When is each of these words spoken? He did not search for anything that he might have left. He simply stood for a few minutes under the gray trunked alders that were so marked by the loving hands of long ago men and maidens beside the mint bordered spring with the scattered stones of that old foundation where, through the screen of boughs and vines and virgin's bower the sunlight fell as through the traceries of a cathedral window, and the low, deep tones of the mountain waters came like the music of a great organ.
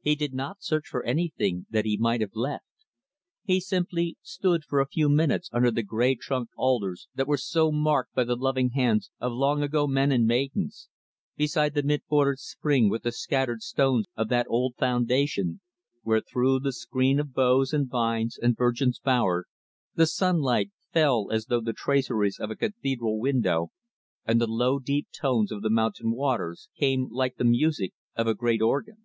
He 0.00 0.14
did 0.14 0.32
not 0.32 0.62
search 0.62 0.86
for 0.88 1.04
anything 1.04 1.66
that 1.68 1.84
he 1.84 1.98
might 1.98 2.22
have 2.22 2.34
left. 2.34 2.64
He 3.44 3.60
simply 3.60 4.16
stood 4.22 4.64
for 4.64 4.80
a 4.80 4.86
few 4.88 5.10
minutes 5.10 5.50
under 5.52 5.70
the 5.70 5.82
gray 5.82 6.14
trunked 6.14 6.54
alders 6.56 7.08
that 7.14 7.26
were 7.26 7.36
so 7.36 7.70
marked 7.70 8.14
by 8.14 8.24
the 8.24 8.36
loving 8.36 8.70
hands 8.70 9.10
of 9.20 9.32
long 9.34 9.62
ago 9.62 9.86
men 9.86 10.12
and 10.12 10.24
maidens 10.26 10.88
beside 11.36 11.74
the 11.74 11.82
mint 11.82 12.04
bordered 12.08 12.38
spring 12.38 12.88
with 12.88 13.02
the 13.02 13.12
scattered 13.12 13.60
stones 13.60 14.06
of 14.16 14.30
that 14.30 14.46
old 14.48 14.76
foundation 14.76 15.60
where, 16.02 16.22
through 16.22 16.60
the 16.60 16.72
screen 16.72 17.20
of 17.20 17.34
boughs 17.34 17.74
and 17.74 17.90
vines 17.90 18.38
and 18.38 18.56
virgin's 18.56 18.98
bower 18.98 19.44
the 19.94 20.06
sunlight 20.06 20.70
fell 20.90 21.30
as 21.30 21.44
through 21.44 21.60
the 21.60 21.74
traceries 21.74 22.38
of 22.40 22.50
a 22.50 22.56
cathedral 22.56 23.20
window, 23.20 23.68
and 24.24 24.40
the 24.40 24.46
low, 24.50 24.78
deep 24.78 25.08
tones 25.12 25.52
of 25.52 25.60
the 25.60 25.68
mountain 25.68 26.12
waters 26.12 26.70
came 26.78 27.08
like 27.10 27.36
the 27.36 27.44
music 27.44 27.92
of 28.16 28.26
a 28.26 28.34
great 28.34 28.62
organ. 28.62 29.02